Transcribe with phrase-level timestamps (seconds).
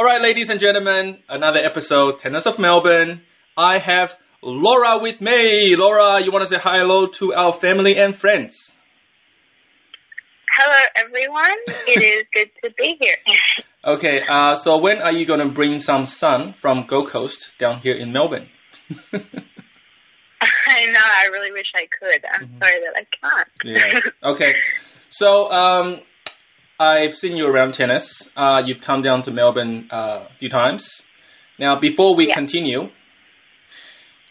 [0.00, 3.20] All right, ladies and gentlemen, another episode, Tennis of Melbourne.
[3.58, 5.74] I have Laura with me.
[5.76, 8.56] Laura, you want to say hello to our family and friends?
[10.56, 11.58] Hello, everyone.
[11.86, 13.16] It is good to be here.
[13.82, 17.78] Okay, uh, so when are you going to bring some sun from Gold Coast down
[17.80, 18.48] here in Melbourne?
[18.90, 21.00] I know.
[21.00, 22.24] I really wish I could.
[22.30, 22.58] I'm Mhm.
[22.58, 23.48] sorry that I can't.
[23.64, 24.00] Yeah.
[24.32, 24.52] Okay.
[25.10, 26.00] So um,
[26.80, 28.26] I've seen you around tennis.
[28.34, 30.88] Uh, you've come down to Melbourne uh, a few times.
[31.58, 32.34] Now, before we Yeah.
[32.34, 32.88] continue,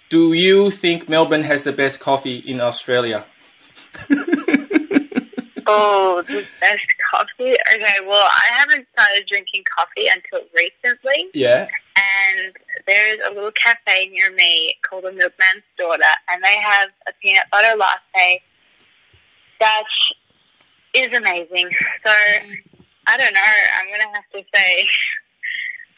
[0.09, 3.27] do you think Melbourne has the best coffee in Australia?
[5.67, 7.53] oh, the best coffee.
[7.53, 11.67] Okay, well, I haven't started drinking coffee until recently, yeah.
[11.95, 12.55] and
[12.87, 17.45] there's a little cafe near me called the Milkman's Daughter, and they have a peanut
[17.51, 18.41] butter latte
[19.59, 19.85] that
[20.93, 21.69] is amazing.
[22.05, 22.11] So
[23.07, 23.53] I don't know.
[23.73, 24.69] I'm gonna have to say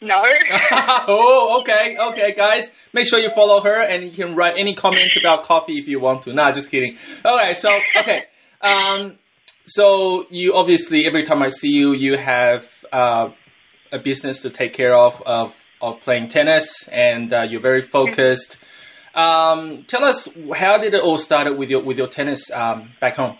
[0.02, 0.14] no.
[1.08, 2.70] oh, okay, okay, guys.
[2.92, 6.00] Make sure you follow her, and you can write any comments about coffee if you
[6.00, 6.32] want to.
[6.32, 6.96] Nah, just kidding.
[7.24, 7.68] Okay, so
[8.00, 8.24] okay,
[8.62, 9.18] um,
[9.66, 13.28] so you obviously every time I see you, you have uh,
[13.92, 18.56] a business to take care of of of playing tennis, and uh, you're very focused.
[19.14, 23.16] Um, tell us how did it all started with your with your tennis um, back
[23.16, 23.36] home?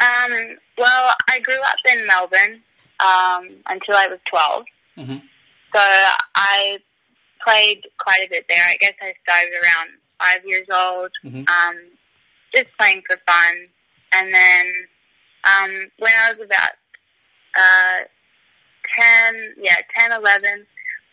[0.00, 2.62] Um, well, I grew up in Melbourne
[3.00, 4.64] um, until I was 12.
[4.96, 5.18] hmm
[5.72, 5.80] So
[6.34, 6.78] I
[7.44, 8.64] played quite a bit there.
[8.64, 11.76] I guess I started around five years old, hmm um,
[12.54, 13.54] just playing for fun.
[14.12, 14.64] And then
[15.44, 16.74] um, when I was about
[17.54, 17.98] uh,
[18.98, 20.66] 10, yeah, 10, 11,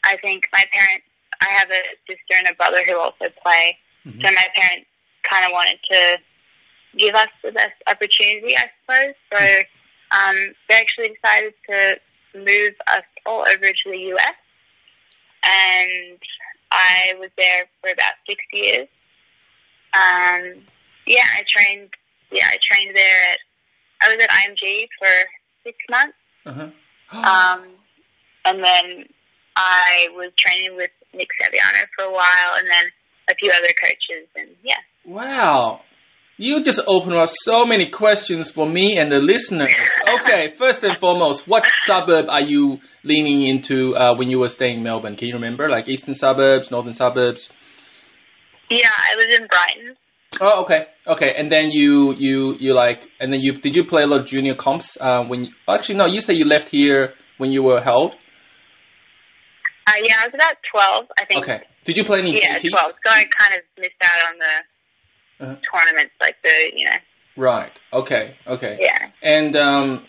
[0.04, 1.06] I think my parents,
[1.42, 3.78] I have a sister and a brother who also play.
[4.04, 4.90] hmm So my parents
[5.30, 6.00] kind of wanted to
[6.98, 9.16] give us the best opportunity, I suppose.
[9.32, 9.42] So
[10.12, 10.38] um,
[10.70, 11.78] they actually decided to
[12.40, 14.38] move us all over to the US,
[15.44, 16.20] and
[16.72, 18.88] I was there for about six years.
[19.94, 20.64] Um,
[21.06, 21.90] yeah, I trained.
[22.32, 23.22] Yeah, I trained there.
[23.32, 23.40] At,
[24.02, 25.14] I was at IMG for
[25.64, 26.70] six months, Uh-huh.
[27.18, 27.64] um,
[28.46, 29.06] and then
[29.56, 32.92] I was training with Nick Saviano for a while, and then
[33.30, 34.80] a few other coaches, and yeah.
[35.06, 35.82] Wow.
[36.40, 39.74] You just opened up so many questions for me and the listeners.
[40.22, 44.78] Okay, first and foremost, what suburb are you leaning into uh, when you were staying
[44.78, 45.16] in Melbourne?
[45.16, 45.68] Can you remember?
[45.68, 47.50] Like eastern suburbs, northern suburbs?
[48.70, 49.98] Yeah, I was in Brighton.
[50.40, 51.34] Oh, okay, okay.
[51.36, 54.28] And then you, you, you like, and then you did you play a lot of
[54.28, 54.96] junior comps?
[55.00, 58.14] Uh, when you, actually no, you say you left here when you were held.
[59.88, 61.44] Uh, yeah, I was about 12, I think.
[61.44, 61.64] Okay.
[61.86, 62.78] Did you play any Yeah, JTs?
[62.78, 62.94] 12.
[63.06, 64.77] So I kind of missed out on the
[65.40, 65.56] Uh-huh.
[65.72, 66.98] tournaments, like the, you know,
[67.38, 67.72] Right.
[67.94, 68.36] Okay.
[68.48, 68.78] Okay.
[68.82, 69.10] yeah.
[69.22, 70.08] And um,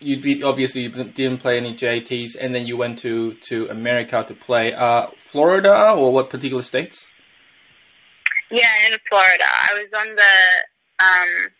[0.00, 4.22] you be, obviously you didn't play any JTs, and then you went to to America
[4.28, 4.72] to play.
[4.76, 7.06] Uh, Florida or what particular states?
[8.50, 9.48] Yeah, in Florida.
[9.50, 11.50] I was on the, um,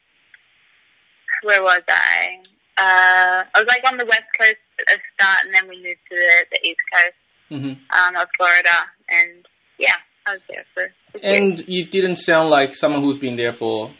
[1.43, 2.43] where was I?
[2.79, 6.05] Uh, I was like on the west coast at the start, and then we moved
[6.11, 7.17] to the, the east coast
[7.49, 8.77] hmm um, of Florida,
[9.09, 9.47] and
[9.79, 9.97] yeah,
[10.27, 11.61] I was there for six years.
[11.61, 13.93] And you didn't sound like someone who's been there for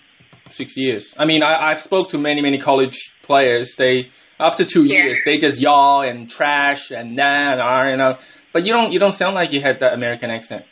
[0.51, 1.15] six years.
[1.17, 3.75] I mean, I, I've spoke to many many college players.
[3.79, 4.11] They
[4.41, 5.05] after two Yeah.
[5.05, 8.19] years they just yaw and trash and nah and ah, you know.
[8.53, 10.65] But you don't you don't sound like you had that American accent.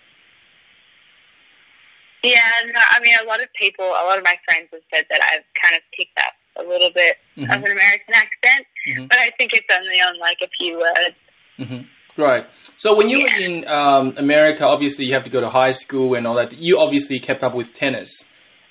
[2.25, 5.05] Yeah, no, I mean, a lot of people, a lot of my friends have said
[5.13, 7.53] that I've kind of picked up a little bit Mhm.
[7.53, 9.09] of an American accent, Mhm.
[9.11, 11.17] but I think it's only on like a few words.
[11.59, 11.83] hmm
[12.17, 12.45] Right.
[12.79, 16.15] So when you were in um, America, obviously you have to go to high school
[16.15, 16.57] and all that.
[16.57, 18.11] You obviously kept up with tennis.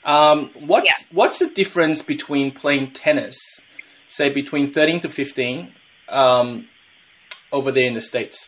[0.06, 0.94] Um, what Yeah.
[1.12, 3.38] What's the difference between playing tennis,
[4.08, 5.74] say between thirteen to fifteen,
[6.10, 6.68] um,
[7.52, 8.48] over there in the states?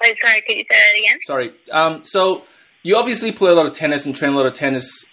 [0.00, 1.18] Wait, sorry, could you say that again?
[1.26, 1.50] Sorry.
[1.70, 2.42] Um, so
[2.82, 5.04] you obviously play a lot of tennis and train a lot of tennis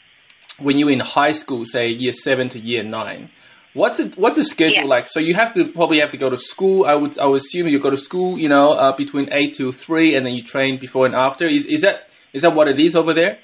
[0.60, 3.30] when you're in high school, say year seven to year nine.
[3.78, 4.18] What's it?
[4.18, 4.96] What's a schedule Yeah.
[4.96, 5.06] like?
[5.06, 6.86] So you have to probably have to go to school.
[6.86, 9.72] I would I would assume you go to school, you know, uh, between eight to
[9.72, 11.46] three, and then you train before and after.
[11.46, 13.38] Is is that is that what it is over there?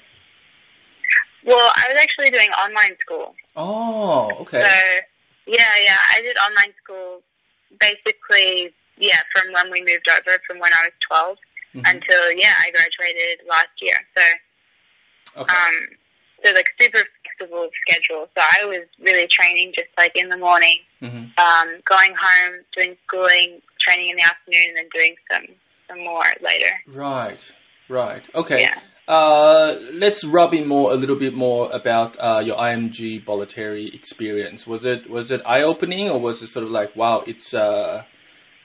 [1.44, 3.36] Well, I was actually doing online school.
[3.54, 4.62] Oh, okay.
[4.64, 4.72] So,
[5.46, 7.22] yeah, yeah, I did online school
[7.78, 11.38] basically, yeah, from when we moved over, from when I was 12
[11.76, 11.84] Mhm.
[11.92, 13.98] until, yeah, I graduated last year.
[14.16, 14.24] So,
[15.42, 15.52] okay.
[15.52, 15.76] um,
[16.44, 18.28] so like super flexible schedule.
[18.36, 22.96] So I was really training just like in the morning, hmm um, going home, doing
[23.06, 25.56] schooling, training in the afternoon, and then doing some
[25.88, 26.72] some more later.
[26.86, 27.40] Right.
[27.88, 28.22] Right.
[28.34, 28.60] Okay.
[28.60, 28.78] Yeah.
[29.06, 34.66] Uh, let's rub in more a little bit more about uh, your IMG Bollettieri experience.
[34.66, 38.04] Was it was it eye opening or was it sort of like wow, it's uh,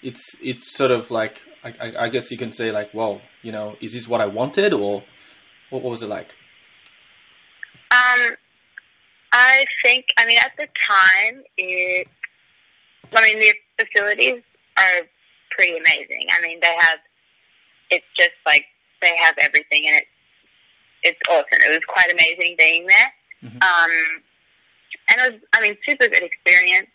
[0.01, 3.51] it's it's sort of like I, I, I guess you can say like wow, you
[3.51, 5.03] know, is this what I wanted or
[5.71, 6.33] what, what was it like?
[7.91, 8.37] Um,
[9.31, 12.07] I think, I mean, at the time, it,
[13.13, 14.41] I mean, the facilities
[14.77, 14.99] are
[15.51, 16.29] pretty amazing.
[16.29, 16.99] I mean, they have,
[17.89, 18.65] it's just like,
[19.01, 20.15] they have everything and it's,
[21.01, 21.61] it's awesome.
[21.61, 23.09] It was quite amazing being there.
[23.43, 23.61] Mhm.
[23.63, 23.91] Um,
[25.09, 26.89] and it was, I mean, super good experience.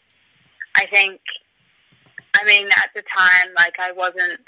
[0.77, 1.21] I think,
[2.35, 4.41] I mean, at the time, like, I wasn't,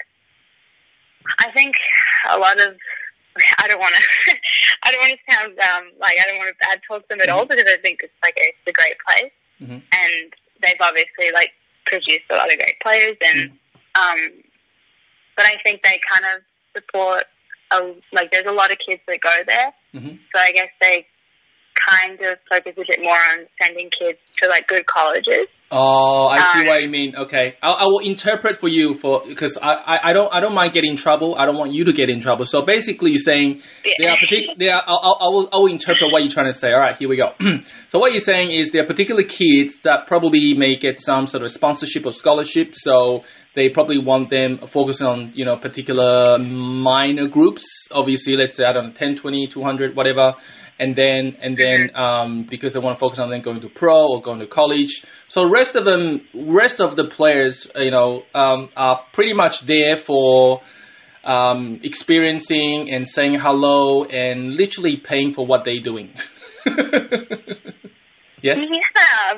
[1.39, 1.73] I think
[2.29, 2.75] a lot of,
[3.61, 4.03] I don't want to,
[4.83, 7.29] I don't want to sound um, like I don't want to bad talk them at
[7.29, 9.33] all because I think it's like a, it's a great place.
[9.57, 9.81] Mhm.
[9.81, 10.27] and
[10.61, 11.49] they've obviously like
[11.89, 13.57] produced a lot of great players and
[13.97, 14.19] um,
[15.35, 16.45] but I think they kind of
[16.77, 17.25] support
[17.73, 17.77] a,
[18.13, 19.73] like there's a lot of kids that go there.
[19.97, 21.07] Hmm so I guess they
[21.87, 25.47] kind of focus a bit more on sending kids to like good colleges.
[25.69, 27.13] Oh, I see Um, what you mean.
[27.23, 30.53] Okay, I, I will interpret for you for because I, I, I don't I don't
[30.55, 31.35] mind getting in trouble.
[31.37, 32.45] I don't want you to get in trouble.
[32.45, 33.91] So basically, you're saying Yeah.
[33.99, 36.57] there are partic- there are, I'll, I will I will interpret what you're trying to
[36.57, 36.69] say.
[36.69, 37.35] All right, here we go.
[37.89, 41.43] so what you're saying is there are particular kids that probably may get some sort
[41.43, 42.69] of sponsorship or scholarship.
[42.73, 43.23] So
[43.57, 47.65] they probably want them focusing on you know particular minor groups.
[47.91, 50.33] Obviously, let's say I don't know 10, 20, 200, whatever.
[50.79, 54.09] And then, and then, um, because they want to focus on them going to pro
[54.09, 55.03] or going to college.
[55.27, 59.97] So rest of them, rest of the players, you know, um, are pretty much there
[59.97, 60.61] for
[61.23, 66.13] um, experiencing and saying hello and literally paying for what they're doing.
[68.41, 68.57] yes.
[68.59, 68.67] Yeah,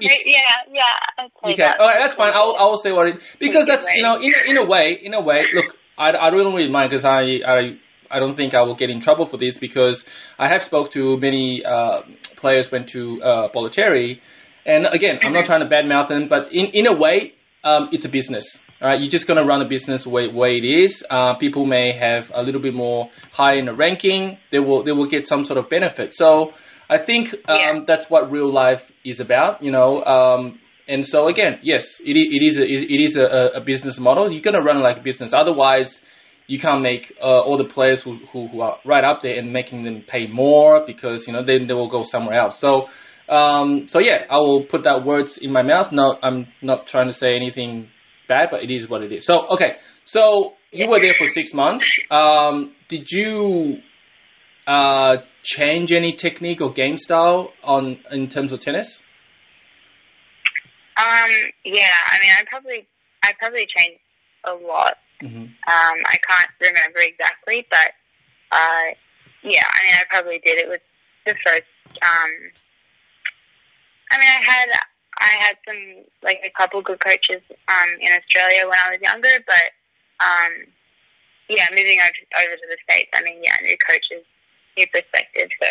[0.01, 0.41] may- yeah,
[0.73, 1.25] yeah.
[1.43, 1.79] Okay, that.
[1.79, 2.33] all right, that's fine.
[2.33, 5.13] I'll, I'll say what it because that's you know in a, in a way in
[5.13, 5.43] a way.
[5.53, 7.77] Look, I, I don't really mind because I I
[8.11, 10.03] I don't think I will get in trouble for this because
[10.37, 12.01] I have spoke to many uh,
[12.37, 14.19] players went to uh, Bollettieri,
[14.65, 18.05] and again I'm not trying to badmouth them, but in in a way um, it's
[18.05, 18.45] a business.
[18.81, 21.03] All right, you're just gonna run a business way, way it is.
[21.09, 24.37] Uh, people may have a little bit more high in the ranking.
[24.51, 26.13] They will they will get some sort of benefit.
[26.13, 26.53] So
[26.89, 27.79] I think um, Yeah.
[27.85, 29.61] that's what real life is about.
[29.61, 33.61] You know, um, and so again, yes, it, it is a, it is a, a
[33.61, 34.31] business model.
[34.31, 35.33] You're gonna run like a business.
[35.33, 35.99] Otherwise,
[36.47, 39.53] you can't make uh, all the players who, who who are right up there and
[39.53, 42.59] making them pay more because you know then they will go somewhere else.
[42.59, 42.89] So.
[43.29, 45.91] Um, so yeah, I will put that words in my mouth.
[45.91, 47.87] No, I'm not trying to say anything
[48.27, 49.23] bad, but it is what it is.
[49.23, 49.73] So okay,
[50.05, 51.85] so you were there for six months.
[52.09, 53.81] Um, did you
[54.69, 59.01] uh, change any technique or game style on in terms of tennis?
[60.95, 61.31] Um,
[61.65, 62.87] yeah, I mean, I probably,
[63.23, 64.03] I probably changed
[64.45, 65.01] a lot.
[65.21, 67.89] hmm Um, I can't remember exactly, but,
[68.51, 68.93] uh,
[69.41, 70.59] yeah, I mean, I probably did.
[70.59, 70.83] It was
[71.25, 71.71] the first,
[72.03, 72.31] um,
[74.11, 74.69] I mean, I had,
[75.17, 79.33] I had some, like, a couple good coaches, um, in Australia when I was younger,
[79.47, 79.67] but,
[80.21, 80.53] um,
[81.49, 84.27] yeah, moving over, over to the States, I mean, yeah, new coaches,
[84.77, 85.69] new perspective, so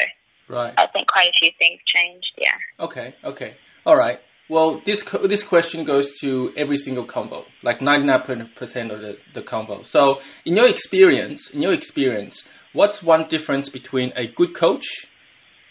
[0.49, 0.73] Right.
[0.79, 2.85] I think quite a few things changed, yeah.
[2.85, 3.15] Okay.
[3.23, 3.57] Okay.
[3.85, 4.19] All right.
[4.49, 9.19] Well, this this question goes to every single convo, like ninety nine percent of the,
[9.35, 9.85] the convo.
[9.85, 14.87] So, in your experience, in your experience, what's one difference between a good coach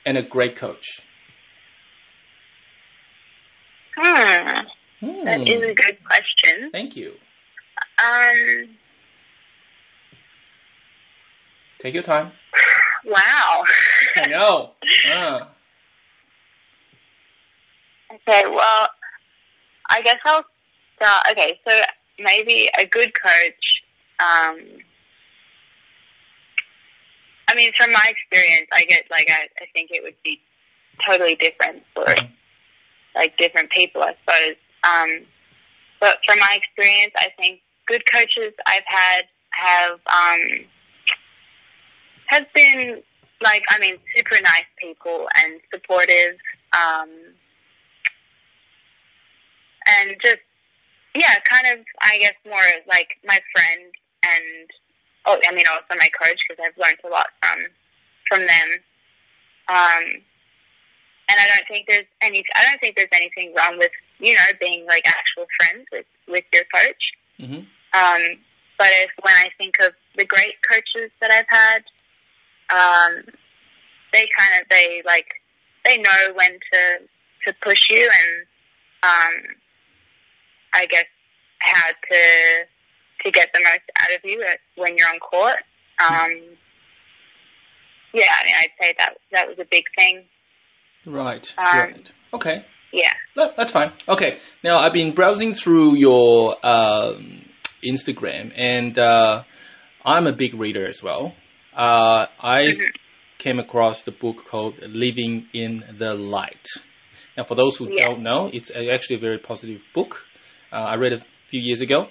[0.05, 0.85] and a great coach?
[3.95, 4.67] Hmm,
[4.99, 5.25] Hmm.
[5.25, 6.69] that is a good question.
[6.71, 7.13] Thank you.
[8.03, 8.77] Um,
[11.79, 12.31] Take your time.
[13.07, 13.63] Wow.
[14.17, 14.71] I know.
[15.11, 15.49] Ah.
[18.09, 18.87] Okay, well,
[19.89, 20.45] I guess I'll
[20.95, 21.23] start.
[21.31, 21.77] Okay, so
[22.17, 23.65] maybe a good coach.
[24.19, 24.79] Um,
[27.49, 30.39] I mean, from my experience, I get like I, I think it would be
[31.05, 32.05] totally different for
[33.15, 34.57] like different people, I suppose.
[34.83, 35.25] Um,
[35.99, 40.65] but from my experience, I think good coaches I've had have um,
[42.27, 43.03] have been
[43.41, 46.37] like I mean super nice people and supportive.
[46.73, 47.09] Um,
[49.87, 50.43] and just
[51.15, 53.89] yeah, kind of I guess more like my friend
[54.23, 54.67] and
[55.25, 57.59] oh, I mean also my coach because I've learned a lot from
[58.27, 58.69] from them.
[59.67, 60.03] Um,
[61.27, 64.49] and I don't think there's any I don't think there's anything wrong with you know
[64.59, 67.03] being like actual friends with with your coach.
[67.39, 67.63] hmm
[67.95, 68.23] Um,
[68.77, 71.81] but if when I think of the great coaches that I've had,
[72.73, 73.23] um,
[74.13, 75.27] they kind of they like
[75.85, 76.81] they know when to
[77.45, 78.47] to push you and
[79.03, 79.55] um,
[80.73, 81.07] I guess
[81.59, 82.23] how to
[83.23, 84.45] to get the most out of you
[84.75, 85.63] when you're on court.
[85.99, 86.57] Um,
[88.13, 90.25] yeah, I mean, I'd say that that was a big thing.
[91.05, 91.53] Right.
[91.57, 92.11] Um, right.
[92.33, 92.65] Okay.
[92.91, 93.09] Yeah.
[93.35, 93.93] No, that's fine.
[94.07, 94.39] Okay.
[94.63, 97.45] Now I've been browsing through your um,
[97.83, 99.43] Instagram, and uh,
[100.05, 101.33] I'm a big reader as well.
[101.77, 102.91] Uh, I Mhm.
[103.37, 106.67] came across the book called "Living in the Light."
[107.37, 108.07] Now, for those who Yeah.
[108.07, 110.25] don't know, it's actually a very positive book.
[110.73, 112.07] Uh, I read it a few years ago.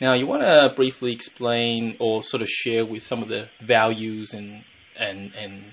[0.00, 4.34] Now, you want to briefly explain or sort of share with some of the values
[4.34, 4.62] and
[4.98, 5.72] and and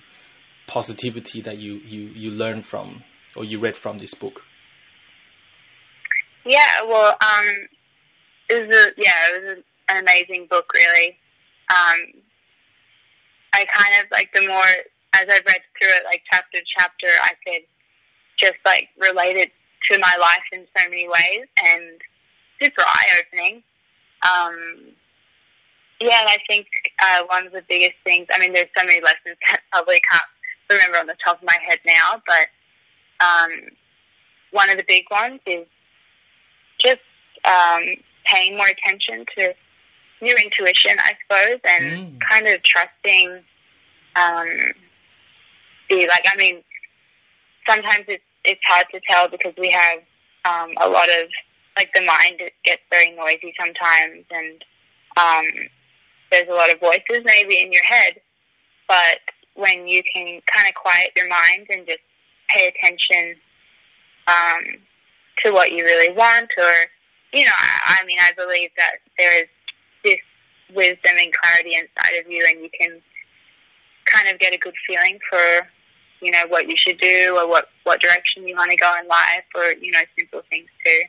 [0.67, 3.03] positivity that you you you learned from
[3.35, 4.41] or you read from this book.
[6.45, 7.67] Yeah, well, um,
[8.49, 11.17] it was a yeah, it was an amazing book, really.
[11.69, 12.21] Um,
[13.53, 14.73] I kind of like the more
[15.13, 17.63] as I read through it, like chapter to chapter, I could
[18.41, 19.53] just like relate it
[19.93, 22.01] to my life in so many ways, and
[22.57, 23.63] super eye opening.
[24.25, 24.57] Um,
[26.01, 26.67] yeah, and I think
[26.97, 28.27] uh, one of the biggest things.
[28.33, 30.29] I mean, there's so many lessons that I probably can't
[30.71, 32.45] remember on the top of my head now, but
[33.21, 33.51] um,
[34.51, 35.67] one of the big ones is
[36.81, 37.05] just
[37.45, 39.53] um, paying more attention to
[40.21, 42.19] your intuition, I suppose, and Mm.
[42.21, 43.43] kind of trusting
[44.15, 44.49] um,
[45.89, 46.25] the like.
[46.31, 46.63] I mean,
[47.67, 49.99] sometimes it's it's hard to tell because we have
[50.45, 51.29] um, a lot of
[51.77, 54.63] like the mind gets very noisy sometimes, and
[55.19, 55.45] um,
[56.31, 58.21] there's a lot of voices maybe in your head,
[58.87, 59.21] but
[59.55, 62.01] when you can kind of quiet your mind and just
[62.49, 63.37] pay attention
[64.27, 64.81] um,
[65.43, 66.73] to what you really want, or
[67.33, 69.49] you know, I, I mean, I believe that there is
[70.75, 73.01] wisdom and clarity inside of you, and you can
[74.05, 75.69] kind of get a good feeling for
[76.21, 79.07] you know what you should do or what what direction you want to go in
[79.07, 81.01] life, or you know, simple things too.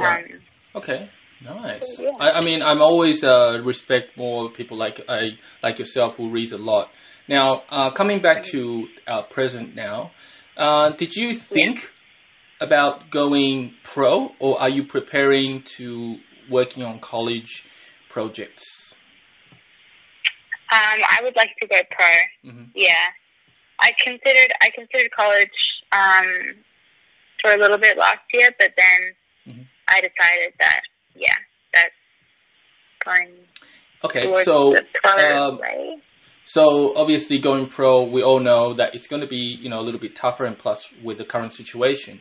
[0.00, 0.24] Right.
[0.24, 0.40] Um,
[0.74, 1.08] Okay,
[1.42, 1.98] nice.
[1.98, 2.10] Yeah.
[2.20, 5.30] I, I mean, I'm always uh, respect more people like I
[5.62, 6.88] like yourself who reads a lot.
[7.28, 10.12] Now, uh, coming back to uh, present now,
[10.56, 11.90] uh, did you think
[12.60, 16.16] about going pro, or are you preparing to
[16.50, 17.64] working on college
[18.08, 18.94] projects?
[20.70, 22.50] um, I would like to go pro.
[22.50, 23.06] hmm Yeah,
[23.80, 25.58] I considered I considered college
[25.92, 26.64] um,
[27.40, 29.66] for a little bit last year, but then Mhm.
[29.88, 30.80] I decided that
[31.14, 31.36] yeah,
[31.72, 31.94] that's
[33.04, 33.48] going
[34.04, 35.60] Okay, so um.
[36.44, 39.84] So obviously going pro, we all know that it's going to be you know a
[39.84, 42.20] little bit tougher, and plus with the current situation.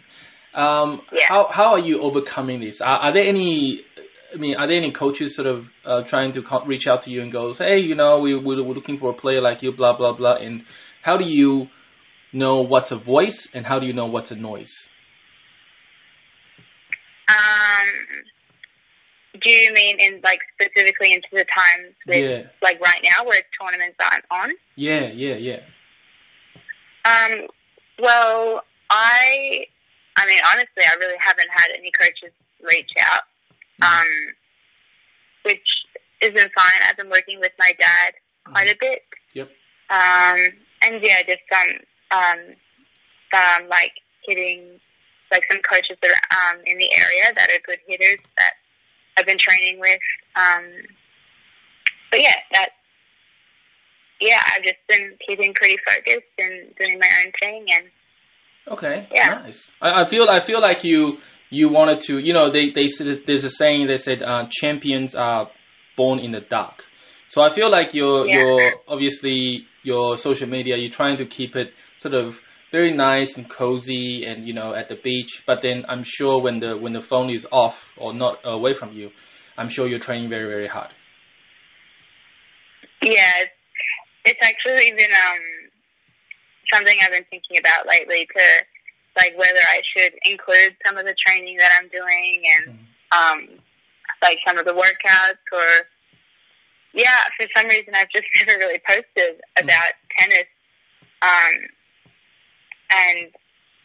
[0.54, 1.28] Um, Yeah.
[1.30, 2.82] How how are you overcoming this?
[2.82, 3.86] Are, are there any?
[4.38, 7.10] I mean, are there any coaches sort of uh, trying to co- reach out to
[7.10, 9.72] you and goes, hey, you know, we we're, we're looking for a player like you,
[9.72, 10.64] blah blah blah, and
[11.02, 11.68] how do you
[12.34, 14.88] know what's a voice and how do you know what's a noise?
[17.30, 17.90] Um,
[19.42, 22.44] do you mean in like specifically into the times with Yeah.
[22.62, 24.52] like right now where tournaments aren't on?
[24.76, 25.62] Yeah, yeah, yeah.
[27.06, 27.48] Um,
[28.00, 29.66] well, I,
[30.16, 33.22] I mean, honestly, I really haven't had any coaches reach out,
[33.82, 34.08] um,
[35.44, 35.68] which
[36.22, 36.80] isn't fine.
[36.88, 38.12] I've been working with my dad
[38.46, 39.02] quite a bit.
[39.34, 39.50] Yep.
[39.90, 40.40] Um,
[40.82, 41.72] and yeah, just some,
[42.12, 42.40] um,
[43.32, 43.94] some like
[44.26, 44.80] hitting,
[45.32, 48.54] like some coaches that are um, in the area that are good hitters that
[49.18, 50.02] I've been training with.
[50.36, 50.66] Um,
[52.12, 52.70] but yeah, that
[54.20, 57.86] yeah, I've just been keeping pretty focused and doing my own thing and
[58.70, 59.42] Okay, Yeah.
[59.44, 59.70] nice.
[59.82, 62.18] I, I feel I feel like you you wanted to.
[62.20, 65.50] You know, they they said there's a saying they said uh, champions are
[65.96, 66.84] born in the dark.
[67.30, 68.40] So I feel like you're Yeah.
[68.40, 70.78] you're obviously your social media.
[70.78, 71.68] You're trying to keep it
[72.00, 72.40] sort of
[72.72, 75.44] very nice and cozy, and you know at the beach.
[75.46, 78.94] But then I'm sure when the when the phone is off or not away from
[78.94, 79.12] you,
[79.58, 80.92] I'm sure you're training very very hard.
[83.02, 83.54] yeah, it's,
[84.26, 85.44] it's actually been um
[86.74, 88.44] something I've been thinking about lately to
[89.18, 92.86] like whether I should include some of the training that I'm doing and Mhm.
[93.18, 93.40] um
[94.22, 95.70] like some of the workouts or
[96.94, 100.48] yeah, for some reason I've just never really posted about tennis.
[101.22, 101.54] Um
[102.90, 103.32] and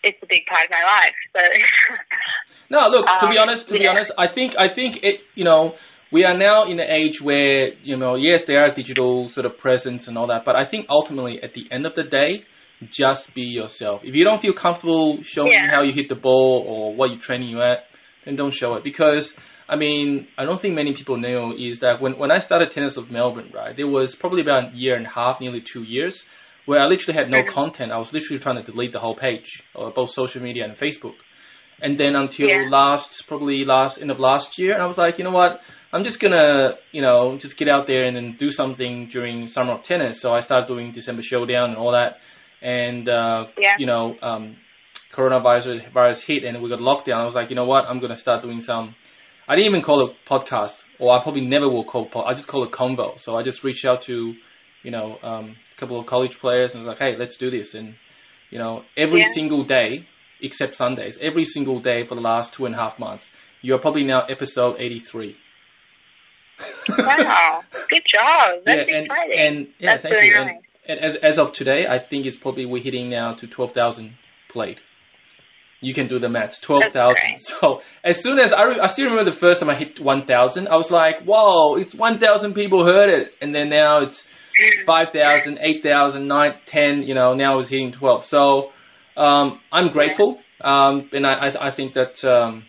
[0.05, 1.19] it's a big part of my life.
[1.35, 1.43] So
[2.71, 3.07] No, look.
[3.21, 5.21] To be Um, honest, to be honest, I think I think it.
[5.35, 5.75] You know,
[6.11, 9.59] we are now in an age where you know, yes, there are digital sort of
[9.59, 12.45] presence and all that, but I think ultimately, at the end of the day,
[12.91, 14.03] just be yourself.
[14.05, 15.71] If you don't feel comfortable showing Yeah.
[15.71, 17.85] how you hit the ball or what you're training you at,
[18.25, 19.33] then don't show it because.
[19.69, 22.99] I mean, I don't think many people know is that when, when I started Tennis
[22.99, 26.27] of Melbourne, right, there was probably about a year and a half, nearly two years,
[26.67, 27.47] where I literally had no Mhm.
[27.47, 27.91] content.
[27.91, 31.15] I was literally trying to delete the whole page, uh, both social media and Facebook
[31.81, 32.69] and then until Yeah.
[32.71, 35.61] last probably last end of last year and i was like you know what
[35.95, 39.73] I'm just gonna, you know, just get out there and then do something during summer
[39.75, 40.23] of tennis.
[40.23, 42.17] So I started doing December Showdown and all that,
[42.63, 43.75] and uh, Yeah.
[43.79, 44.57] you know, um,
[45.15, 47.17] coronavirus virus hit and we got lockdown.
[47.17, 48.95] I was like, you know what, I'm gonna start doing some.
[49.49, 52.07] I didn't even call it podcast, or I probably never will call.
[52.09, 53.19] Pod, I just call it convo.
[53.19, 54.35] So I just reached out to,
[54.83, 57.75] you know, um, a couple of college players and was like, hey, let's do this.
[57.75, 57.95] And
[58.51, 59.33] you know, every Yeah.
[59.35, 60.07] single day
[60.41, 63.31] except Sundays, every single day for the last two and a half months.
[63.65, 65.37] You're probably now episode 83.
[66.89, 68.63] Wow, good job.
[68.67, 69.39] That's yeah, and, exciting.
[69.39, 70.35] and yeah, That's thank really you.
[70.35, 70.49] nice.
[70.51, 74.15] And as as of today, I think it's probably we're hitting now to twelve thousand
[74.51, 74.81] played.
[75.81, 77.17] You can do the maths, twelve thousand.
[77.39, 80.27] So as soon as I, re- I still remember the first time I hit one
[80.27, 84.25] thousand, I was like, "Whoa, it's one thousand people heard it," and then now it's
[84.87, 88.25] 5,000, 8,000, 9, 10, you know, now it's hitting 12.
[88.25, 88.71] So
[89.17, 90.39] um, I'm grateful.
[90.61, 92.65] Um, and I, I, I think that, um,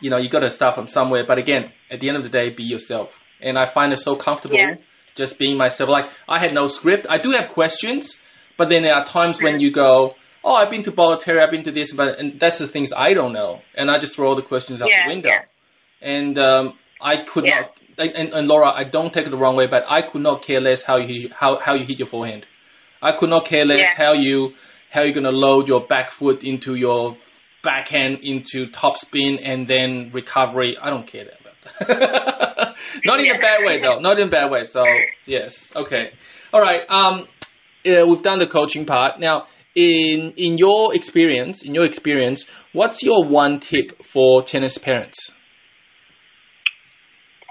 [0.00, 1.24] you know, you got to start from somewhere.
[1.26, 3.10] But again, at the end of the day, be yourself.
[3.40, 4.76] And I find it so comfortable Yeah.
[5.16, 5.88] Just being myself.
[5.90, 7.06] Like, I had no script.
[7.08, 8.16] I do have questions,
[8.56, 10.14] but then there are times when you go,
[10.44, 13.14] oh, I've been to Bollettieri, I've been to this, but and that's the things I
[13.14, 13.60] don't know.
[13.74, 15.28] And I just throw all the questions out Yeah, the window.
[15.30, 16.08] yeah.
[16.16, 17.60] And um, I could Yeah.
[17.60, 20.42] not and, and Laura, I don't take it the wrong way, but I could not
[20.42, 22.46] care less how you how how you hit your forehand.
[23.02, 24.52] I could not care less how you
[24.90, 27.16] how you're gonna load your back foot into your
[27.62, 30.78] backhand into top spin and then recovery.
[30.80, 31.39] I don't care that.
[33.04, 33.98] not in a bad way though.
[34.00, 34.64] Not in a bad way.
[34.64, 34.84] So
[35.26, 36.10] yes, okay,
[36.52, 36.80] all right.
[36.88, 37.26] Um,
[37.86, 39.46] uh, we've done the coaching part now.
[39.74, 45.18] In in your experience, in your experience, what's your one tip for tennis parents?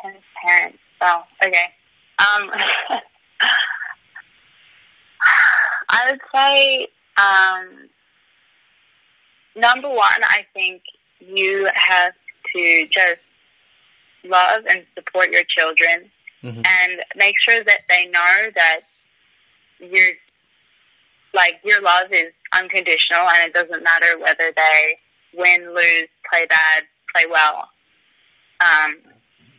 [0.01, 0.79] Tennis parents.
[1.01, 1.73] Oh, okay.
[2.19, 2.49] Um,
[5.89, 6.87] I would say,
[7.17, 7.89] um,
[9.55, 10.83] number one, I think
[11.19, 12.13] you have
[12.53, 13.28] to just
[14.23, 16.11] love and support your children
[16.43, 16.65] Mhm.
[16.65, 18.81] and make sure that they know that
[19.79, 20.07] your
[21.33, 24.99] like your love is unconditional and it doesn't matter whether they
[25.33, 27.69] win, lose, play bad, play well.
[28.59, 29.13] Um,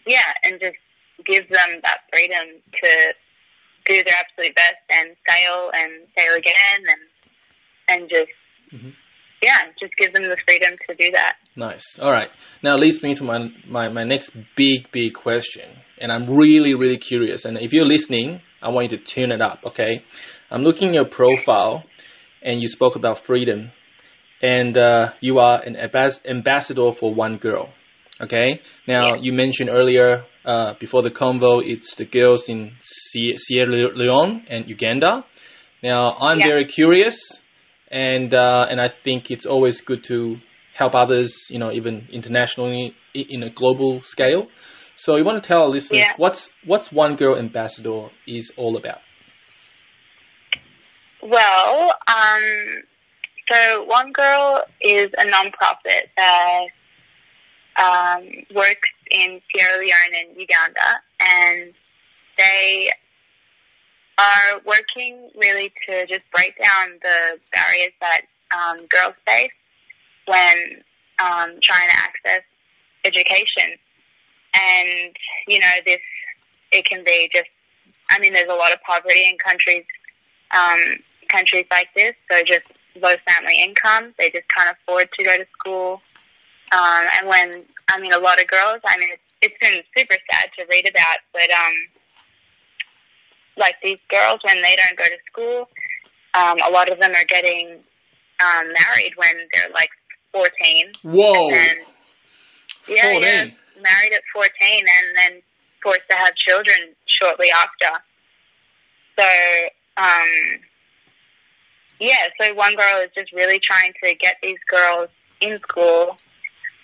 [0.06, 0.76] yeah, and just
[1.24, 3.14] give them that freedom to
[3.86, 7.02] do their absolute best and fail and fail again and
[7.88, 8.32] and just
[8.72, 8.94] Mhm.
[9.42, 11.34] Yeah, just give them the freedom to do that.
[11.56, 11.98] Nice.
[12.00, 12.28] All right.
[12.62, 15.68] Now leads me to my, my, my next big, big question.
[16.00, 17.44] And I'm really, really curious.
[17.44, 20.02] And if you're listening, I want you to tune it up, okay?
[20.50, 21.84] I'm looking at your profile
[22.42, 23.72] and you spoke about freedom.
[24.42, 27.68] And uh, you are an ambas- ambassador for one girl,
[28.22, 28.60] okay?
[28.88, 29.20] Now, Yeah.
[29.22, 35.24] you mentioned earlier uh, before the convo, it's the girls in Sierra Leone and Uganda.
[35.82, 36.46] Now, I'm Yeah.
[36.48, 37.18] very curious
[37.90, 40.36] and uh, and I think it's always good to
[40.76, 44.46] help others, you know, even internationally in a global scale.
[44.96, 46.12] So you want to tell our listeners Yeah.
[46.16, 48.98] what's what's One Girl Ambassador is all about?
[51.22, 52.44] Well, um,
[53.50, 56.66] so One Girl is a nonprofit that
[57.76, 61.74] um, works in Sierra Leone and Uganda, and
[62.38, 62.90] they
[64.20, 69.56] are working really to just break down the barriers that um, girls face
[70.26, 70.84] when
[71.24, 72.44] um, trying to access
[73.04, 73.80] education.
[74.52, 75.14] And,
[75.48, 76.02] you know, this,
[76.72, 77.48] it can be just,
[78.10, 79.86] I mean, there's a lot of poverty in countries
[80.50, 80.98] um,
[81.30, 82.66] countries like this, so just
[82.98, 84.10] low family income.
[84.18, 86.02] They just can't afford to go to school.
[86.74, 87.48] Um, and when,
[87.86, 90.90] I mean, a lot of girls, I mean, it's, it's been super sad to read
[90.90, 91.99] about, but, um,
[93.56, 95.58] like these girls, when they don't go to school,
[96.34, 97.82] um, a lot of them are getting,
[98.40, 99.90] um, married when they're like
[100.32, 100.50] 14.
[101.02, 101.50] Whoa!
[101.50, 101.78] And
[102.88, 103.82] yeah, yeah, 14.
[103.82, 105.32] married at 14 and then
[105.82, 107.92] forced to have children shortly after.
[109.18, 109.28] So,
[110.00, 110.30] um,
[112.00, 115.10] yeah, so One Girl is just really trying to get these girls
[115.40, 116.16] in school,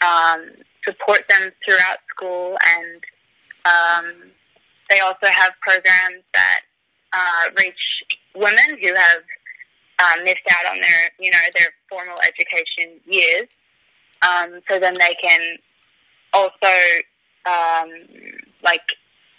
[0.04, 0.40] um,
[0.84, 3.00] support them throughout school, and
[3.64, 4.30] um,
[4.88, 6.60] they also have programs that
[7.12, 7.84] uh, reach
[8.34, 9.22] women who have
[9.98, 13.48] um, missed out on their, you know, their formal education years.
[14.22, 15.42] Um, so then they can
[16.32, 16.72] also
[17.46, 17.90] um,
[18.62, 18.84] like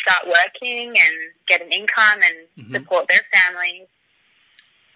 [0.02, 1.16] start working and
[1.48, 2.72] get an income and Mhm.
[2.80, 3.88] support their families.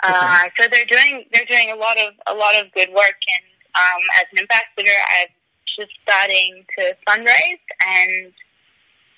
[0.04, 3.46] Uh, so they're doing they're doing a lot of a lot of good work, and
[3.78, 5.30] um, as an ambassador, I'm
[5.78, 8.34] just starting to fundraise and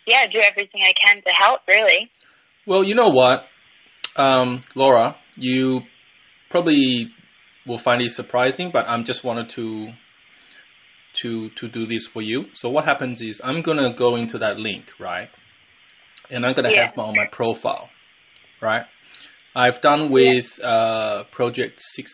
[0.07, 1.61] yeah, do everything I can to help.
[1.67, 2.09] Really,
[2.65, 3.45] Well, you know what,
[4.15, 5.81] um, Laura, you
[6.49, 7.07] probably
[7.65, 9.91] will find it surprising, but I'm just wanted to
[11.21, 12.45] to to do this for you.
[12.53, 15.29] So what happens is I'm gonna go into that link, right?
[16.29, 16.87] And I'm gonna Yeah.
[16.87, 17.89] have on my profile,
[18.61, 18.85] right?
[19.55, 22.11] I've done with uh, Project Six.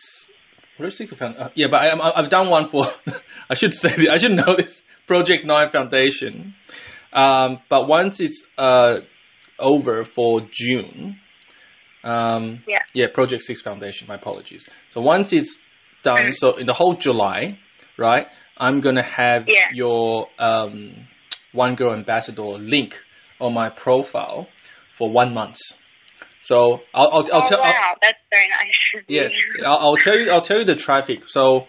[0.76, 2.84] What is Six Found- uh, yeah, but I, I've done one for.
[3.50, 6.54] I should say I should know this Project Nine Foundation.
[7.12, 8.98] Um, but once it's uh,
[9.58, 11.18] over for June,
[12.04, 12.78] um, Yeah.
[12.94, 14.06] yeah, Project Six Foundation.
[14.08, 14.64] My apologies.
[14.90, 15.54] So once it's
[16.02, 17.58] done, so in the whole July,
[17.98, 18.26] right?
[18.56, 19.68] I'm gonna have Yeah.
[19.74, 21.06] your um,
[21.52, 22.94] One Girl Ambassador link
[23.40, 24.46] on my profile
[24.96, 25.56] for one month.
[26.42, 27.58] So I'll I'll, I'll oh tell.
[27.58, 29.04] wow, I'll- that's very nice.
[29.08, 29.32] Yes,
[29.66, 30.30] I'll, I'll tell you.
[30.30, 31.28] I'll tell you the traffic.
[31.28, 31.66] So,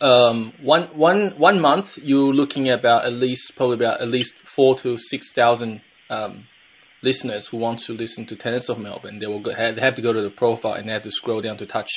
[0.00, 4.76] um, one one one month you're looking about at least probably about at least four
[4.78, 5.80] to six thousand
[6.10, 6.44] um,
[7.02, 9.18] listeners who want to listen to Tennis of Melbourne.
[9.18, 11.10] They will go, have, they have to go to the profile and they have to
[11.10, 11.90] scroll down to touch,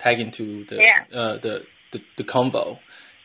[0.00, 1.18] tag into the Yeah.
[1.18, 1.60] uh, the,
[1.92, 2.78] the the convo,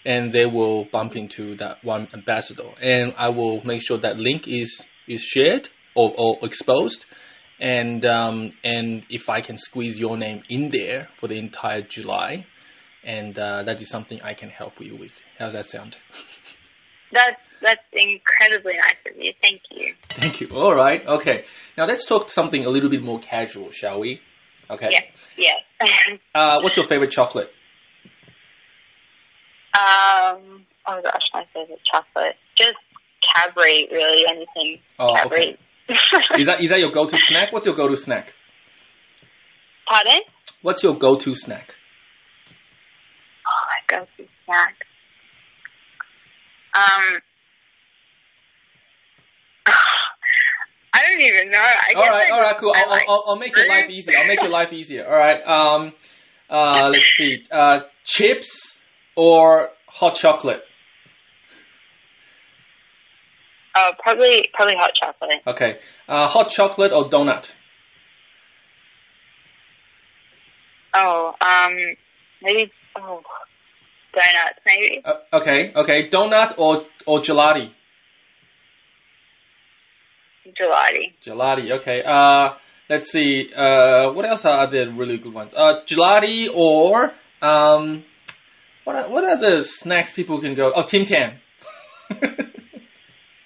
[0.06, 2.70] and they will bump into that one ambassador.
[2.82, 7.06] And I will make sure that link is is shared or, or exposed
[7.60, 12.46] and um, and if I can squeeze your name in there for the entire July,
[13.06, 15.20] and uh, that is something I can help you with.
[15.40, 15.96] How's that sound?
[17.12, 19.34] That's that's incredibly nice of you.
[19.40, 19.94] Thank you.
[20.20, 20.48] Thank you.
[20.52, 21.00] All right.
[21.08, 21.46] Okay.
[21.78, 24.20] Now let's talk something a little bit more casual, shall we?
[24.70, 24.88] Okay.
[24.90, 25.02] Yeah.
[25.38, 25.90] yes.
[26.36, 27.50] Uh, what's your favorite chocolate?
[29.78, 30.66] um.
[30.88, 32.36] Oh gosh, my favorite chocolate.
[32.58, 32.78] Just
[33.36, 34.24] Cadbury, really.
[34.30, 35.58] Anything Oh, Cadbury.
[36.40, 37.52] Is that is that your go-to snack?
[37.54, 38.34] What's your go-to snack?
[39.88, 40.22] Pardon?
[40.62, 41.76] What's your go-to snack?
[43.90, 44.76] My go-to snack.
[46.76, 47.22] Um.
[50.94, 51.60] I don't even know.
[51.60, 52.32] I All right.
[52.32, 52.58] All right.
[52.58, 52.74] Cool.
[52.76, 54.14] I'll, like I'll, I'll make your life easier.
[54.20, 55.06] I'll make your life easier.
[55.06, 55.42] All right.
[55.44, 55.94] Um.
[56.50, 56.90] Uh.
[56.90, 57.44] Let's see.
[57.52, 57.80] Uh.
[58.04, 58.76] Chips
[59.16, 60.62] or hot chocolate?
[63.76, 65.42] Oh, probably probably hot chocolate.
[65.48, 65.80] Okay.
[66.08, 67.50] Uh, hot chocolate or donut?
[70.96, 71.76] Oh, um,
[72.44, 73.22] maybe oh,
[74.14, 75.02] donuts, maybe.
[75.04, 75.74] Uh, okay.
[75.76, 76.10] Okay.
[76.10, 77.70] Donut or or gelati?
[80.48, 81.06] Gelati.
[81.26, 81.72] Gelati.
[81.80, 82.02] Okay.
[82.06, 82.56] Uh,
[82.90, 83.50] let's see.
[83.56, 85.54] Uh, what else are the really good ones?
[85.54, 88.04] Uh, gelati or um,
[88.84, 90.72] what are, what are the snacks people can go?
[90.76, 91.40] Oh, Tim Tam.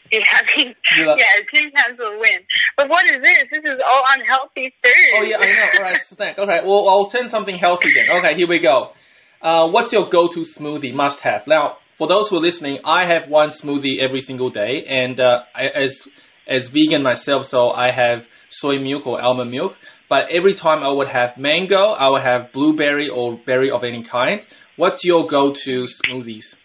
[0.10, 2.40] Yeah, I mean, yeah, Tim Tams will win.
[2.78, 3.44] But what is this?
[3.52, 5.20] This is all unhealthy food.
[5.20, 5.70] Oh yeah, I know.
[5.80, 6.40] All right, snack.
[6.40, 8.16] Okay, well I'll turn something healthy then.
[8.18, 8.94] Okay, here we go.
[9.42, 11.46] Uh, what's your go-to smoothie must-have?
[11.48, 15.44] Now, for those who are listening, I have one smoothie every single day, and uh,
[15.56, 16.08] I, as
[16.48, 19.74] as vegan myself, so I have soy milk or almond milk.
[20.10, 24.04] But every time I would have mango, I would have blueberry or berry of any
[24.04, 24.42] kind.
[24.78, 26.56] What's your go-to smoothies?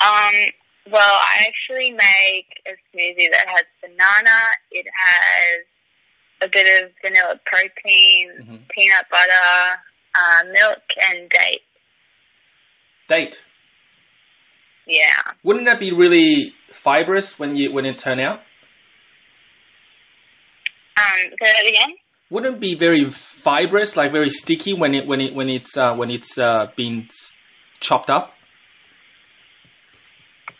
[0.00, 0.34] Um,
[0.90, 4.38] well, I actually make a smoothie that has banana.
[4.70, 5.66] It has
[6.42, 8.68] a bit of vanilla protein, Mhm.
[8.68, 9.80] peanut butter,
[10.14, 11.60] uh, milk, and date.
[13.08, 13.38] Date.
[14.86, 15.32] Yeah.
[15.44, 18.40] Wouldn't that be really fibrous when you when it turn out?
[20.96, 21.96] Um, say that again.
[22.30, 25.94] wouldn't it be very fibrous, like very sticky when it when it when it's uh,
[25.94, 27.08] when it's uh, been
[27.80, 28.32] chopped up.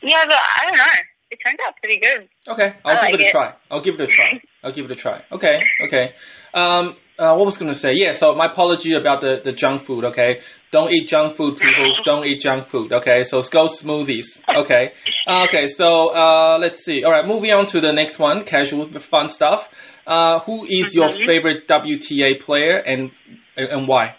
[0.03, 0.85] Yeah, but I don't know.
[1.31, 2.29] It turned out pretty good.
[2.49, 3.31] Okay, I'll I give like it a it.
[3.31, 3.53] try.
[3.71, 4.33] I'll give it a try.
[4.65, 5.23] I'll give it a try.
[5.33, 6.11] Okay, okay.
[6.55, 7.91] Um, uh, what was gonna say?
[7.95, 8.13] Yeah.
[8.13, 10.05] So my apology about the the junk food.
[10.07, 11.95] Okay, don't eat junk food, people.
[12.05, 12.93] don't eat junk food.
[12.93, 14.41] Okay, so go smoothies.
[14.49, 14.93] Okay,
[15.29, 15.67] okay.
[15.67, 17.05] So uh, let's see.
[17.05, 18.45] All right, moving on to the next one.
[18.45, 19.69] Casual, fun stuff.
[20.07, 23.11] Uh, who is your favorite WTA player and
[23.57, 24.17] and why?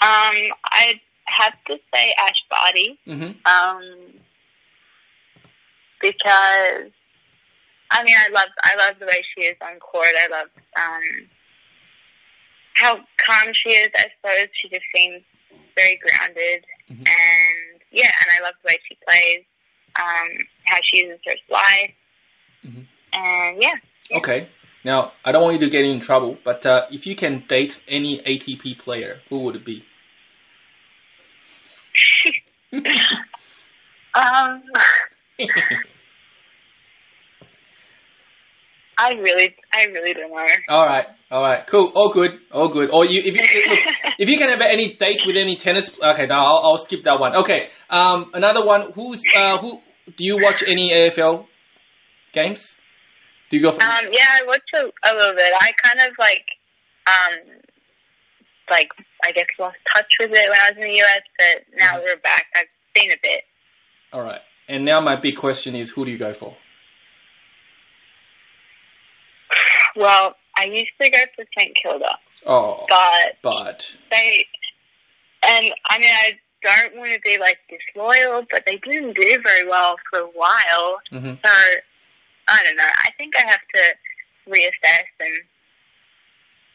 [0.00, 0.94] Um, I
[1.26, 2.98] have to say Ash Barty.
[3.06, 3.32] Mm-hmm.
[3.46, 4.20] Um,
[6.00, 6.90] because
[7.92, 10.08] I mean, I love I love the way she is on court.
[10.16, 11.28] I love um
[12.74, 13.90] how calm she is.
[13.96, 15.22] I suppose she just seems
[15.76, 17.06] very grounded, Mhm.
[17.06, 19.44] and yeah, and I love the way she plays.
[20.00, 21.92] Um, how she uses her slice,
[22.64, 22.86] Mhm.
[23.12, 23.76] and yeah.
[24.18, 24.48] Okay.
[24.84, 27.76] Now, I don't want you to get in trouble, but uh, if you can date
[27.86, 29.84] any ATP player, who would it be?
[34.14, 34.62] Um,
[39.02, 40.46] I really, I really don't know.
[40.68, 42.88] all right, all right, cool, all good, all good.
[42.92, 43.78] Or you, if you look,
[44.18, 47.18] if you can have any date with any tennis, okay, now I'll, I'll skip that
[47.18, 47.34] one.
[47.42, 48.92] Okay, um, another one.
[48.94, 49.80] Who's uh, who?
[50.16, 51.46] Do you watch any AFL
[52.32, 52.72] games?
[53.50, 53.82] Do you go for?
[53.82, 55.52] Um, yeah, I watch a, a little bit.
[55.60, 56.46] I kind of like
[57.06, 57.58] um
[58.70, 58.88] like
[59.26, 62.02] I guess lost touch with it when I was in the US, but now Mhm.
[62.04, 62.44] we're back.
[62.56, 63.42] I've seen a bit.
[64.12, 64.40] All right.
[64.68, 66.56] And now my big question is, who do you go for?
[69.96, 74.30] Well, I used to go for St Kilda, Oh, but but they
[75.48, 79.68] and I mean I don't want to be like disloyal, but they didn't do very
[79.68, 80.98] well for a while.
[81.10, 81.52] hmm So
[82.48, 82.92] I don't know.
[83.06, 83.82] I think I have to
[84.50, 85.44] reassess and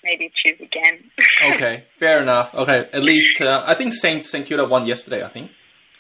[0.04, 1.12] maybe choose again.
[1.56, 2.54] okay, fair enough.
[2.54, 5.24] Okay, at least uh, I think Saint Saint Kilda won yesterday.
[5.24, 5.52] I think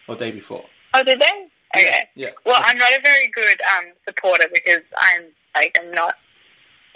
[0.07, 0.63] or day before.
[0.93, 1.35] oh, did they?
[1.75, 2.07] Okay.
[2.15, 2.29] Yeah.
[2.45, 6.13] Well, I'm not a very good um, supporter because I'm like I'm not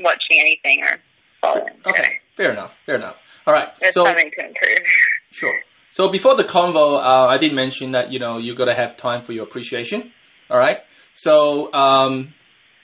[0.04, 1.00] watching anything or
[1.42, 1.74] following.
[1.86, 2.72] Okay, fair enough.
[2.86, 3.16] Fair enough.
[3.48, 3.70] All right.
[3.92, 4.86] So something to improve.
[5.34, 5.54] Sure.
[5.92, 8.98] So before the convo, uh, I did mention that you know you got to have
[8.98, 10.12] time for your appreciation.
[10.50, 10.78] All right.
[11.14, 12.34] So um,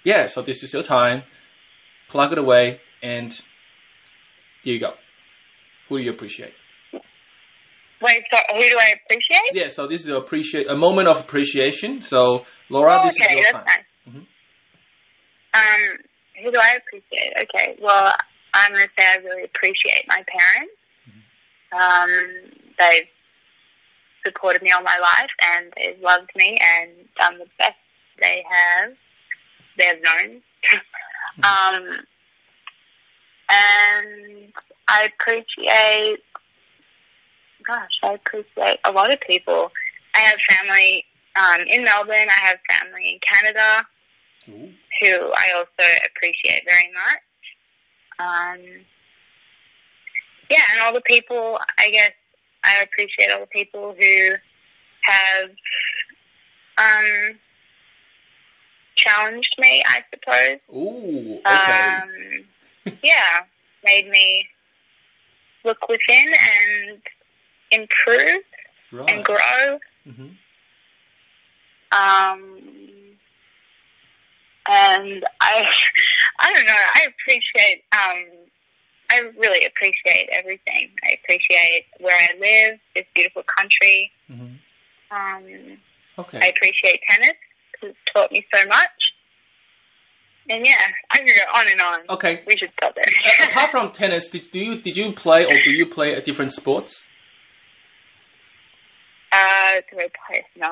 [0.03, 0.27] yeah.
[0.27, 1.23] So this is your time.
[2.09, 3.33] Plug it away, and
[4.63, 4.91] here you go.
[5.89, 6.53] Who do you appreciate?
[8.01, 9.51] Wait, so who do I appreciate?
[9.53, 9.67] Yeah.
[9.67, 12.01] So this is a appreciate a moment of appreciation.
[12.01, 13.65] So Laura, Oh, this is okay, your that's time.
[13.65, 13.85] nice.
[14.15, 14.25] Mhm.
[15.53, 15.97] Um,
[16.43, 17.33] who do I appreciate?
[17.43, 18.13] Okay, well,
[18.53, 20.77] I'm going to say I really appreciate my parents.
[21.71, 22.11] Um,
[22.77, 23.09] they've
[24.25, 27.79] supported me all my life and they've loved me and done the best
[28.19, 28.93] they have.
[29.77, 30.41] They've known.
[31.43, 32.05] um,
[33.49, 34.53] and
[34.87, 36.23] I appreciate,
[37.65, 39.71] gosh, I appreciate a lot of people.
[40.15, 42.27] I have family um, in Melbourne.
[42.29, 43.85] I have family in Canada
[44.49, 44.71] Ooh.
[45.01, 47.23] who I also appreciate very much.
[48.19, 48.85] Um,
[50.49, 52.13] yeah, and all the people, I guess
[52.63, 54.35] I appreciate all the people who
[55.03, 55.49] have
[56.77, 57.39] um,
[58.97, 60.59] challenged me, I suppose.
[60.75, 61.39] Ooh.
[61.39, 61.55] Okay.
[61.55, 63.45] Um, yeah,
[63.83, 64.47] made me
[65.63, 67.01] look within and
[67.71, 68.43] improve
[68.91, 69.09] right.
[69.09, 69.79] and grow.
[70.05, 70.27] hmm
[71.91, 72.86] Um,
[74.69, 75.53] and I,
[76.39, 76.83] I don't know.
[76.95, 77.83] I appreciate.
[77.93, 78.47] Um,
[79.09, 80.91] I really appreciate everything.
[81.03, 84.11] I appreciate where I live, this beautiful country.
[84.27, 84.55] hmm
[85.11, 85.77] Um,
[86.19, 86.39] Okay.
[86.39, 87.37] I appreciate tennis
[87.71, 88.97] because it's taught me so much.
[90.49, 92.15] And yeah, I could go on and on.
[92.17, 92.41] okay.
[92.47, 93.51] We should stop Uh, there.
[93.51, 96.53] apart from tennis, did do you did you play or do you play a different
[96.53, 97.03] sports?
[99.31, 100.43] uh, do I play?
[100.55, 100.71] No.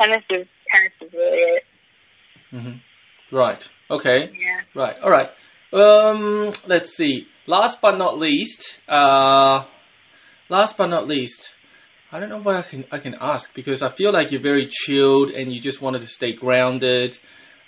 [0.00, 1.64] Tennis is tennis is really it.
[2.54, 2.76] Hmm
[3.32, 3.66] Right.
[3.90, 4.30] Okay.
[4.32, 4.60] Yeah.
[4.74, 4.96] Right.
[5.02, 5.30] All right.
[5.72, 6.50] Um.
[6.66, 7.26] Let's see.
[7.46, 8.60] Last but not least.
[8.88, 9.64] Uh.
[10.48, 11.50] Last but not least.
[12.12, 14.68] I don't know what I can I can ask because I feel like you're very
[14.70, 17.18] chilled and you just wanted to stay grounded.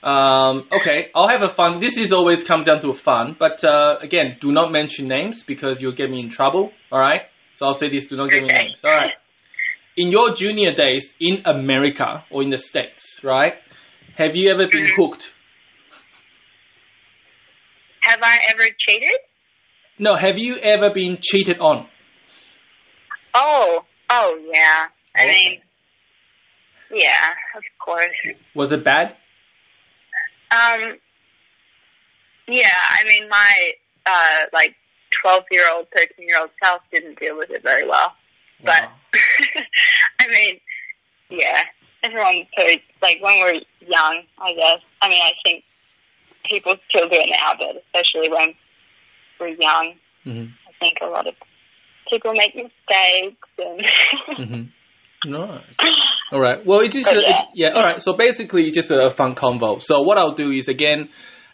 [0.05, 1.81] Um, okay, I'll have a fun.
[1.81, 5.81] This is always comes down to fun, but uh, again, do not mention names because
[5.83, 6.71] you'll get me in trouble.
[6.93, 7.23] All right.
[7.55, 8.81] So I'll say this: do not give me names.
[8.85, 9.15] All right.
[9.97, 13.55] In your junior days in America or in the states, right?
[14.17, 14.97] Have you ever been Mhm.
[14.97, 15.33] hooked?
[18.03, 19.21] Have I ever cheated?
[19.99, 20.17] No.
[20.17, 21.89] Have you ever been cheated on?
[23.35, 24.89] Oh, oh yeah.
[25.15, 25.31] I Okay.
[25.33, 25.63] mean,
[26.91, 28.15] yeah, of course.
[28.55, 29.17] Was it bad?
[30.51, 30.99] Um,
[32.47, 33.73] yeah, I mean, my
[34.07, 34.75] uh, like
[35.21, 38.13] twelve year old, thirteen year old self didn't deal with it very well.
[38.63, 38.93] But Wow.
[40.21, 40.61] I mean,
[41.31, 41.61] yeah,
[42.03, 42.63] everyone so
[43.03, 44.81] like when we're young, I guess.
[45.03, 45.65] I mean, I think
[46.51, 48.55] people still do it now, but especially when
[49.41, 49.95] we're young,
[50.27, 50.49] Mhm.
[50.69, 51.35] I think a lot of
[52.11, 53.81] people make mistakes and.
[54.39, 54.69] Mhm.
[55.25, 55.63] Nice.
[56.31, 56.65] All right.
[56.65, 57.31] Well, it's just a, yeah.
[57.31, 57.69] it's- yeah.
[57.75, 58.01] All right.
[58.03, 59.81] So basically, just a fun convo.
[59.81, 61.09] So what I'll do is again,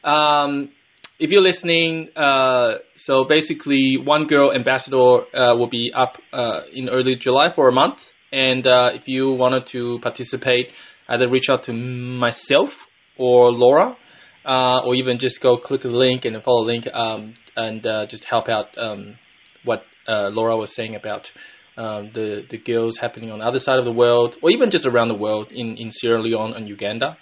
[0.04, 0.70] um,
[1.18, 4.96] if you're listening, uh, so basically, one girl ambassador
[5.34, 9.30] uh, will be up uh, in early July for a month, and uh, if you
[9.32, 10.72] wanted to participate,
[11.08, 12.70] either reach out to myself
[13.18, 13.96] or Laura,
[14.44, 18.06] uh, or even just go click the link and follow the link, um, and uh,
[18.06, 19.16] just help out um,
[19.64, 21.30] what uh, Laura was saying about
[21.76, 24.86] um, the the girls happening on the other side of the world, or even just
[24.86, 27.16] around the world in, in Sierra Leone and Uganda.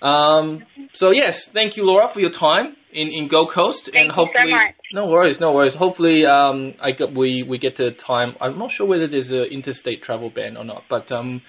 [0.00, 4.06] Um, so yes, thank you, Laura, for your time in, in Gold Coast, Thank and
[4.06, 4.74] you so hopefully, much.
[4.92, 5.74] no worries, no worries.
[5.74, 8.34] Hopefully, um, I got, we we get to time.
[8.40, 11.42] I'm not sure whether there's an interstate travel ban or not, but um,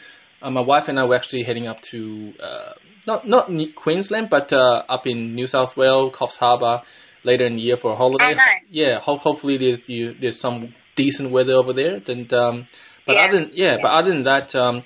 [0.44, 2.74] uh, my wife and I were actually heading up to uh,
[3.08, 6.82] not not Queensland, but uh, up in New South Wales, Coffs Harbour,
[7.24, 8.26] later in the year for a holiday.
[8.32, 8.64] Oh, nice.
[8.70, 12.02] Yeah, ho- hopefully there's you, there's some decent weather over there.
[12.08, 12.66] And um,
[13.06, 13.26] but Yeah.
[13.26, 14.84] other than, yeah, but other than that, um,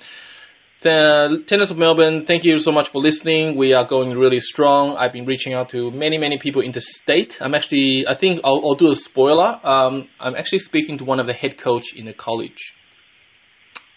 [0.80, 3.56] the Tennis of Melbourne, thank you so much for listening.
[3.56, 4.96] We are going really strong.
[4.96, 7.36] I've been reaching out to many, many people in the state.
[7.40, 9.58] I'm actually, I think I'll, I'll do a spoiler.
[9.66, 12.74] Um, I'm actually speaking to one of the head coach in the college.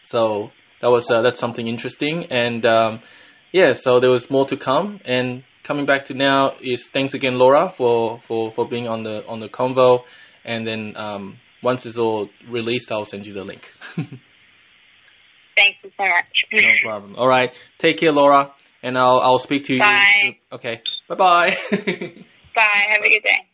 [0.05, 0.49] So
[0.81, 3.01] that was uh, that's something interesting, and um,
[3.51, 4.99] yeah, so there was more to come.
[5.05, 9.25] And coming back to now is thanks again, Laura, for for for being on the
[9.27, 10.03] on the convo.
[10.43, 13.61] And then um, once it's all released, I'll send you the link.
[15.55, 16.25] Thank you so much.
[16.51, 17.15] no problem.
[17.15, 19.79] All right, take care, Laura, and I'll I'll speak to you.
[19.79, 20.37] Bye.
[20.51, 21.57] Okay, bye bye.
[22.53, 22.67] Bye.
[22.89, 23.50] Have a good day.